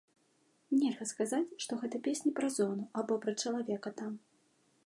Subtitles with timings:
[0.83, 4.13] Нельга сказаць, што гэта песні пра зону або пра чалавека там.